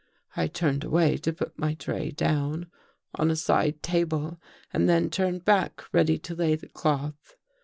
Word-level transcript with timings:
I 0.35 0.47
turned 0.47 0.83
away 0.83 1.17
to 1.17 1.31
put 1.31 1.59
my 1.59 1.75
tray 1.75 2.09
down 2.09 2.65
on 3.13 3.29
a 3.29 3.35
side 3.35 3.83
table 3.83 4.41
and 4.73 4.89
then 4.89 5.11
turned 5.11 5.45
back 5.45 5.83
ready 5.93 6.17
to 6.17 6.33
lay 6.33 6.55
the 6.55 6.67
cloth. 6.69 7.35